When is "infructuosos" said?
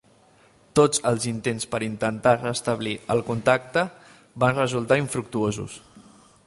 5.07-5.81